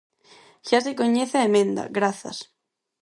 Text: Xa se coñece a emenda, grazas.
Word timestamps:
Xa 0.67 0.79
se 0.85 0.97
coñece 0.99 1.35
a 1.39 1.47
emenda, 1.49 1.83
grazas. 1.97 2.37